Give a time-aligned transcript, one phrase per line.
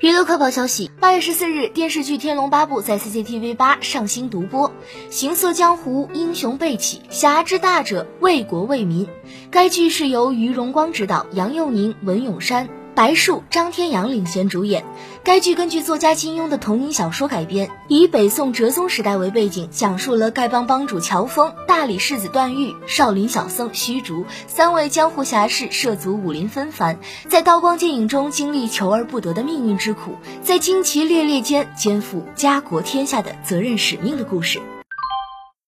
[0.00, 4.70] 娱乐快报消息：八月十四日，电视剧《天龙八部》在 CCTV 八上新独播。
[5.08, 9.08] 行色江湖，英雄辈起，侠之大者，为国为民。
[9.50, 12.68] 该剧是由于荣光执导，杨佑宁、文咏珊。
[12.96, 14.82] 白树、张天阳领衔主演。
[15.22, 26.98] 该剧根据作家金庸的同名小说改编，以北宋哲宗时代为背景，讲述了丐帮帮主乔峰、大理世子段誉、少林小僧虚竹三位江湖侠士涉足武林纷繁，
[27.28, 34.58] 在刀光剑影中经历求而不得的命运之苦，在旌旗猎猎间肩负家国天下的责任使命的故事。